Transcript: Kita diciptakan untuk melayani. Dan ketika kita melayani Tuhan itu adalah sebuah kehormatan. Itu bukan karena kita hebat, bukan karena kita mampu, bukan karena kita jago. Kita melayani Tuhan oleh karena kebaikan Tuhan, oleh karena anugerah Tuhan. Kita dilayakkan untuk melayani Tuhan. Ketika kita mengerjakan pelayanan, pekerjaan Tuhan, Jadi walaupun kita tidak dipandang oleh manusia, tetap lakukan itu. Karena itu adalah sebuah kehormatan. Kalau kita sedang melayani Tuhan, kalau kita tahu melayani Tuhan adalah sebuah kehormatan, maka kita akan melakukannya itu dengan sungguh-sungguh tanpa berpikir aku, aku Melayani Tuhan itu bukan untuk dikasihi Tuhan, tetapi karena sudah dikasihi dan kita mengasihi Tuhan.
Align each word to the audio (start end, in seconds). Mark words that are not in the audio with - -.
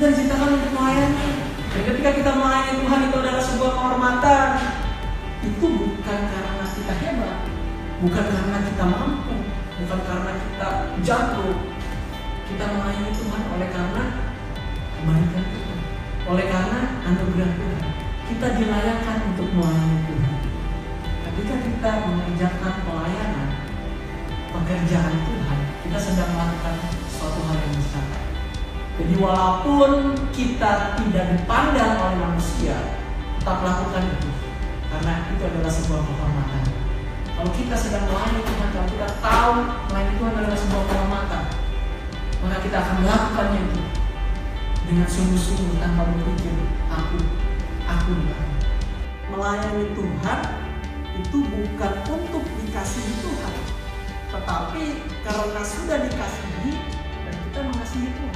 Kita 0.00 0.16
diciptakan 0.16 0.56
untuk 0.56 0.72
melayani. 0.80 1.28
Dan 1.76 1.82
ketika 1.92 2.10
kita 2.16 2.32
melayani 2.32 2.72
Tuhan 2.80 3.00
itu 3.04 3.16
adalah 3.20 3.42
sebuah 3.44 3.72
kehormatan. 3.76 4.48
Itu 5.44 5.66
bukan 5.76 6.20
karena 6.24 6.64
kita 6.72 6.94
hebat, 7.04 7.36
bukan 8.00 8.24
karena 8.32 8.58
kita 8.64 8.84
mampu, 8.88 9.36
bukan 9.84 10.00
karena 10.00 10.32
kita 10.40 10.68
jago. 11.04 11.52
Kita 12.48 12.64
melayani 12.80 13.12
Tuhan 13.12 13.42
oleh 13.44 13.68
karena 13.68 14.04
kebaikan 14.96 15.44
Tuhan, 15.52 15.78
oleh 16.32 16.46
karena 16.48 16.80
anugerah 17.04 17.50
Tuhan. 17.60 17.84
Kita 18.24 18.46
dilayakkan 18.56 19.16
untuk 19.36 19.48
melayani 19.52 19.98
Tuhan. 20.08 20.36
Ketika 21.28 21.54
kita 21.60 21.90
mengerjakan 22.08 22.74
pelayanan, 22.88 23.48
pekerjaan 24.48 25.16
Tuhan, 25.28 25.39
Jadi 29.00 29.14
walaupun 29.16 30.12
kita 30.28 31.00
tidak 31.00 31.24
dipandang 31.32 31.96
oleh 31.96 32.16
manusia, 32.20 32.76
tetap 33.40 33.64
lakukan 33.64 34.04
itu. 34.04 34.28
Karena 34.92 35.24
itu 35.32 35.40
adalah 35.40 35.72
sebuah 35.72 36.00
kehormatan. 36.04 36.62
Kalau 37.32 37.50
kita 37.56 37.72
sedang 37.80 38.04
melayani 38.04 38.44
Tuhan, 38.44 38.68
kalau 38.76 38.88
kita 38.92 39.08
tahu 39.24 39.56
melayani 39.88 40.14
Tuhan 40.20 40.34
adalah 40.36 40.58
sebuah 40.60 40.84
kehormatan, 40.84 41.44
maka 42.44 42.56
kita 42.60 42.76
akan 42.76 42.96
melakukannya 43.00 43.60
itu 43.64 43.80
dengan 44.84 45.08
sungguh-sungguh 45.08 45.76
tanpa 45.80 46.02
berpikir 46.04 46.52
aku, 46.92 47.18
aku 47.88 48.12
Melayani 49.30 49.94
Tuhan 49.94 50.40
itu 51.16 51.38
bukan 51.40 51.92
untuk 52.10 52.44
dikasihi 52.60 53.14
Tuhan, 53.22 53.54
tetapi 54.34 54.84
karena 55.22 55.62
sudah 55.62 55.98
dikasihi 56.02 56.72
dan 57.24 57.34
kita 57.48 57.60
mengasihi 57.70 58.10
Tuhan. 58.10 58.29